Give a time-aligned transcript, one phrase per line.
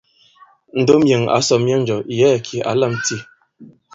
[0.79, 3.15] Ndom yɛ̀ŋ ǎ sɔ̀ myɔnjɔ̀, yɛ̌ɛ̀ kì ǎ lām tî.